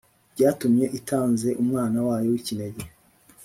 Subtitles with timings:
[0.33, 2.83] byatumye itanze umwana wayo w’ikinege